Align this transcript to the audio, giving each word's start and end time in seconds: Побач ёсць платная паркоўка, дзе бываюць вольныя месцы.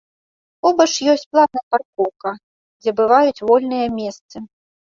Побач 0.65 0.87
ёсць 1.13 1.25
платная 1.35 1.63
паркоўка, 1.75 2.29
дзе 2.81 2.91
бываюць 3.03 3.43
вольныя 3.47 3.87
месцы. 4.03 4.37